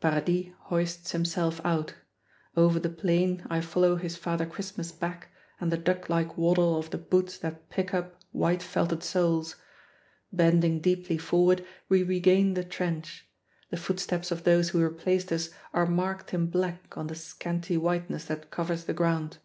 [0.00, 1.94] Paradis hoists himself out.
[2.56, 5.28] Over the plain I follow his Father Christmas back
[5.60, 9.54] and the duck like waddle of the boots that pick up white felted soles.
[10.32, 13.28] Bending deeply forward we regain the trench;
[13.70, 18.24] the footsteps of those who replaced us are marked in black on the scanty whiteness
[18.24, 19.38] that covers the ground.